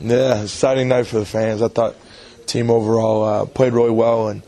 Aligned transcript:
Yeah, 0.00 0.42
exciting 0.42 0.88
night 0.88 1.06
for 1.06 1.18
the 1.18 1.26
fans. 1.26 1.62
I 1.62 1.68
thought 1.68 1.96
team 2.46 2.70
overall 2.70 3.24
uh, 3.24 3.46
played 3.46 3.72
really 3.72 3.90
well 3.90 4.28
and 4.28 4.42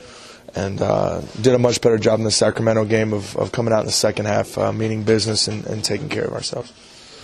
and 0.55 0.81
uh, 0.81 1.21
did 1.41 1.55
a 1.55 1.59
much 1.59 1.83
better 1.83 1.99
job 1.99 2.19
in 2.19 2.25
the 2.25 2.31
Sacramento 2.31 2.87
game 2.87 3.13
of, 3.13 3.37
of 3.37 3.53
coming 3.53 3.75
out 3.75 3.81
in 3.81 3.87
the 3.87 3.93
second 3.93 4.25
half, 4.25 4.57
uh, 4.57 4.73
meaning 4.73 5.03
business 5.03 5.49
and, 5.49 5.67
and 5.67 5.85
taking 5.85 6.09
care 6.09 6.25
of 6.25 6.33
ourselves. 6.33 6.73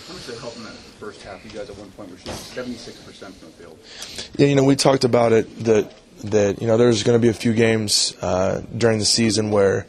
How 0.07 0.13
much 0.13 0.25
did 0.27 0.35
it 0.35 0.39
help 0.39 0.55
in 0.55 0.63
that 0.65 0.73
first 0.73 1.23
half? 1.23 1.43
You 1.43 1.49
guys 1.49 1.67
at 1.67 1.77
one 1.77 1.89
point 1.91 2.11
were 2.11 2.17
shooting 2.17 2.33
76% 2.33 3.33
from 3.33 3.49
the 3.49 3.53
field. 3.55 3.79
Yeah, 4.37 4.47
you 4.47 4.55
know, 4.55 4.63
we 4.63 4.75
talked 4.75 5.03
about 5.03 5.31
it 5.31 5.63
that 5.65 5.91
that 6.25 6.61
you 6.61 6.67
know 6.67 6.77
there's 6.77 7.03
going 7.03 7.19
to 7.19 7.21
be 7.21 7.29
a 7.29 7.33
few 7.33 7.53
games 7.53 8.15
uh, 8.21 8.61
during 8.77 8.99
the 8.99 9.05
season 9.05 9.51
where 9.51 9.87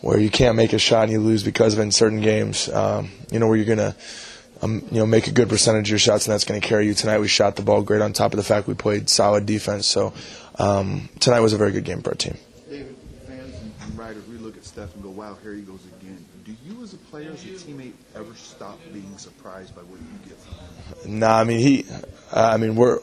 where 0.00 0.18
you 0.18 0.30
can't 0.30 0.56
make 0.56 0.72
a 0.72 0.78
shot 0.78 1.04
and 1.04 1.12
you 1.12 1.20
lose 1.20 1.42
because 1.42 1.74
of 1.74 1.78
it 1.78 1.82
in 1.82 1.92
certain 1.92 2.20
games. 2.20 2.68
Um, 2.68 3.10
you 3.30 3.38
know, 3.38 3.48
where 3.48 3.56
you're 3.56 3.66
going 3.66 3.78
to 3.78 3.94
um, 4.62 4.82
you 4.90 4.98
know 4.98 5.06
make 5.06 5.26
a 5.26 5.32
good 5.32 5.48
percentage 5.48 5.88
of 5.88 5.90
your 5.90 5.98
shots 5.98 6.26
and 6.26 6.32
that's 6.32 6.44
going 6.44 6.60
to 6.60 6.66
carry 6.66 6.86
you. 6.86 6.94
Tonight 6.94 7.18
we 7.18 7.28
shot 7.28 7.56
the 7.56 7.62
ball 7.62 7.82
great 7.82 8.02
on 8.02 8.12
top 8.12 8.32
of 8.32 8.36
the 8.36 8.44
fact 8.44 8.66
we 8.66 8.74
played 8.74 9.08
solid 9.08 9.46
defense. 9.46 9.86
So 9.86 10.12
um, 10.58 11.08
tonight 11.20 11.40
was 11.40 11.52
a 11.52 11.58
very 11.58 11.72
good 11.72 11.84
game 11.84 12.02
for 12.02 12.10
our 12.10 12.14
team. 12.14 12.36
David, 12.68 12.96
fans 13.26 13.54
and 13.82 13.98
writers, 13.98 14.26
we 14.28 14.38
look 14.38 14.56
at 14.56 14.64
Steph 14.64 14.94
and 14.94 15.02
go, 15.02 15.10
"Wow, 15.10 15.36
here 15.42 15.54
he 15.54 15.62
goes 15.62 15.80
again." 16.00 16.24
Do 16.44 16.54
you, 16.64 16.82
as 16.82 16.94
a 16.94 16.98
player, 16.98 17.32
as 17.32 17.44
a 17.44 17.48
teammate, 17.48 17.92
ever 18.14 18.34
stop 18.34 18.78
being 18.92 19.18
surprised 19.18 19.74
by 19.74 19.82
what 19.82 20.00
you 20.00 20.28
get 20.28 20.38
from 20.38 21.10
him? 21.10 21.18
Nah, 21.20 21.40
I 21.40 21.44
mean 21.44 21.58
he, 21.58 21.84
uh, 22.32 22.50
I 22.52 22.56
mean 22.56 22.76
we're 22.76 23.00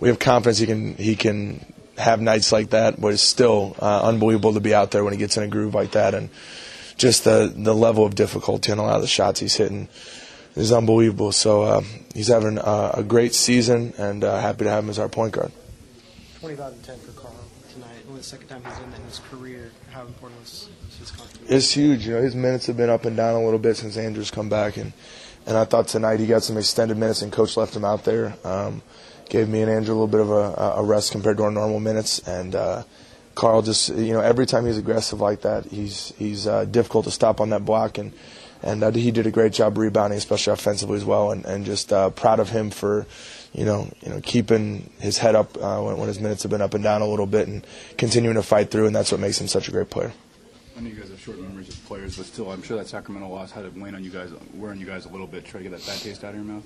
we 0.00 0.08
have 0.08 0.18
confidence 0.18 0.58
he 0.58 0.66
can 0.66 0.94
he 0.94 1.14
can 1.14 1.64
have 1.96 2.20
nights 2.20 2.52
like 2.52 2.70
that, 2.70 3.00
but 3.00 3.12
it's 3.12 3.22
still 3.22 3.76
uh, 3.78 4.02
unbelievable 4.02 4.54
to 4.54 4.60
be 4.60 4.74
out 4.74 4.90
there 4.90 5.04
when 5.04 5.12
he 5.12 5.18
gets 5.18 5.36
in 5.36 5.42
a 5.42 5.48
groove 5.48 5.74
like 5.74 5.92
that, 5.92 6.14
and 6.14 6.30
just 6.96 7.24
the 7.24 7.52
the 7.54 7.74
level 7.74 8.04
of 8.04 8.14
difficulty 8.14 8.72
and 8.72 8.80
a 8.80 8.84
lot 8.84 8.96
of 8.96 9.02
the 9.02 9.08
shots 9.08 9.40
he's 9.40 9.54
hitting 9.54 9.88
is 10.58 10.72
unbelievable. 10.72 11.32
So 11.32 11.62
uh, 11.62 11.82
he's 12.14 12.28
having 12.28 12.58
uh, 12.58 12.92
a 12.94 13.02
great 13.02 13.34
season, 13.34 13.94
and 13.96 14.24
uh, 14.24 14.40
happy 14.40 14.64
to 14.64 14.70
have 14.70 14.84
him 14.84 14.90
as 14.90 14.98
our 14.98 15.08
point 15.08 15.32
guard. 15.32 15.52
25 16.40 16.72
and 16.72 16.84
10 16.84 16.98
for 16.98 17.12
Carl 17.20 17.34
tonight. 17.72 17.88
Only 18.08 18.20
the 18.20 18.24
second 18.24 18.48
time 18.48 18.62
he's 18.64 18.78
in 18.78 19.04
his 19.04 19.20
career. 19.30 19.70
How 19.90 20.02
important 20.02 20.40
was 20.40 20.68
his 20.98 21.10
contribution? 21.10 21.56
It's 21.56 21.72
huge. 21.72 22.06
You 22.06 22.14
know, 22.14 22.22
his 22.22 22.34
minutes 22.34 22.66
have 22.66 22.76
been 22.76 22.90
up 22.90 23.04
and 23.04 23.16
down 23.16 23.34
a 23.34 23.44
little 23.44 23.58
bit 23.58 23.76
since 23.76 23.96
Andrew's 23.96 24.30
come 24.30 24.48
back, 24.48 24.76
and 24.76 24.92
and 25.46 25.56
I 25.56 25.64
thought 25.64 25.88
tonight 25.88 26.20
he 26.20 26.26
got 26.26 26.42
some 26.42 26.58
extended 26.58 26.96
minutes, 26.98 27.22
and 27.22 27.32
coach 27.32 27.56
left 27.56 27.74
him 27.74 27.84
out 27.84 28.04
there. 28.04 28.34
Um, 28.44 28.82
gave 29.28 29.48
me 29.48 29.62
and 29.62 29.70
Andrew 29.70 29.94
a 29.94 29.96
little 29.96 30.06
bit 30.06 30.20
of 30.20 30.30
a, 30.30 30.80
a 30.80 30.82
rest 30.82 31.12
compared 31.12 31.36
to 31.38 31.44
our 31.44 31.50
normal 31.50 31.80
minutes, 31.80 32.20
and 32.26 32.54
uh, 32.54 32.82
Carl 33.34 33.62
just 33.62 33.90
you 33.90 34.12
know 34.12 34.20
every 34.20 34.46
time 34.46 34.66
he's 34.66 34.78
aggressive 34.78 35.20
like 35.20 35.42
that, 35.42 35.66
he's 35.66 36.12
he's 36.18 36.46
uh, 36.46 36.64
difficult 36.64 37.04
to 37.04 37.10
stop 37.10 37.40
on 37.40 37.50
that 37.50 37.64
block, 37.64 37.98
and 37.98 38.12
and 38.62 38.82
uh, 38.82 38.90
he 38.90 39.10
did 39.10 39.26
a 39.26 39.30
great 39.30 39.52
job 39.52 39.78
rebounding, 39.78 40.18
especially 40.18 40.52
offensively 40.52 40.96
as 40.96 41.04
well, 41.04 41.30
and 41.30 41.44
and 41.44 41.64
just 41.64 41.92
uh, 41.92 42.10
proud 42.10 42.40
of 42.40 42.50
him 42.50 42.70
for. 42.70 43.06
You 43.54 43.64
know, 43.64 43.90
you 44.02 44.10
know, 44.10 44.20
keeping 44.22 44.90
his 45.00 45.16
head 45.16 45.34
up 45.34 45.56
uh, 45.56 45.80
when, 45.80 45.96
when 45.96 46.06
his 46.06 46.20
minutes 46.20 46.42
have 46.42 46.50
been 46.50 46.60
up 46.60 46.74
and 46.74 46.84
down 46.84 47.00
a 47.00 47.06
little 47.06 47.26
bit, 47.26 47.48
and 47.48 47.66
continuing 47.96 48.36
to 48.36 48.42
fight 48.42 48.70
through, 48.70 48.86
and 48.86 48.94
that's 48.94 49.10
what 49.10 49.22
makes 49.22 49.40
him 49.40 49.48
such 49.48 49.68
a 49.68 49.72
great 49.72 49.88
player. 49.88 50.12
I 50.76 50.80
know 50.80 50.90
you 50.90 50.94
guys 50.94 51.08
have 51.08 51.18
short 51.18 51.40
memories 51.40 51.70
as 51.70 51.76
players, 51.76 52.16
but 52.18 52.26
still, 52.26 52.52
I'm 52.52 52.62
sure 52.62 52.76
that 52.76 52.86
Sacramento 52.88 53.26
loss 53.26 53.50
had 53.50 53.62
to 53.62 53.80
weigh 53.80 53.88
on 53.90 54.04
you 54.04 54.10
guys, 54.10 54.30
wear 54.54 54.70
on 54.70 54.78
you 54.78 54.84
guys 54.86 55.06
a 55.06 55.08
little 55.08 55.26
bit. 55.26 55.46
Try 55.46 55.62
to 55.62 55.68
get 55.68 55.78
that 55.78 55.86
bad 55.86 55.98
taste 55.98 56.22
out 56.24 56.34
of 56.34 56.36
your 56.36 56.44
mouth. 56.44 56.64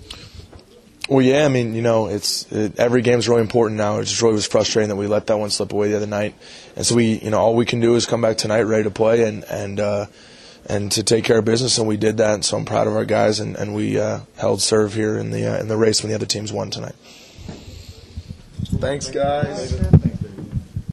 Well, 1.09 1.23
yeah, 1.23 1.45
I 1.45 1.49
mean, 1.49 1.75
you 1.75 1.83
know, 1.83 2.09
it's 2.09 2.51
it, 2.53 2.79
every 2.79 3.01
game's 3.01 3.29
really 3.29 3.41
important 3.41 3.79
now. 3.79 3.99
It 3.99 4.05
just 4.05 4.21
really 4.21 4.35
was 4.35 4.47
frustrating 4.47 4.89
that 4.89 4.97
we 4.97 5.07
let 5.07 5.29
that 5.29 5.39
one 5.39 5.51
slip 5.51 5.73
away 5.73 5.91
the 5.91 5.97
other 5.97 6.07
night, 6.07 6.35
and 6.77 6.85
so 6.85 6.95
we, 6.95 7.19
you 7.21 7.31
know, 7.31 7.39
all 7.39 7.55
we 7.55 7.65
can 7.65 7.81
do 7.81 7.95
is 7.95 8.07
come 8.07 8.21
back 8.21 8.37
tonight 8.39 8.63
ready 8.63 8.83
to 8.83 8.91
play 8.91 9.23
and 9.23 9.45
and 9.45 9.81
uh, 9.81 10.07
and 10.67 10.93
to 10.93 11.03
take 11.03 11.25
care 11.25 11.39
of 11.39 11.45
business, 11.45 11.79
and 11.79 11.87
we 11.87 11.97
did 11.97 12.19
that. 12.19 12.35
And 12.35 12.45
so 12.45 12.57
I'm 12.57 12.65
proud 12.65 12.87
of 12.87 12.95
our 12.95 13.05
guys, 13.05 13.41
and 13.41 13.57
and 13.57 13.75
we 13.75 13.99
uh, 13.99 14.21
held 14.37 14.63
serve 14.63 14.95
here 14.95 15.19
in 15.19 15.31
the 15.31 15.47
uh, 15.47 15.61
in 15.61 15.69
the 15.69 15.77
race 15.77 16.03
when 16.03 16.11
the 16.11 16.15
other 16.15 16.27
teams 16.27 16.53
won 16.53 16.71
tonight. 16.71 16.95
Thanks, 18.79 19.11
guys. 19.11 20.12